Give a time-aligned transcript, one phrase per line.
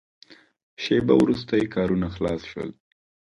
[0.83, 2.69] شېبه وروسته یې کارونه خلاص شول.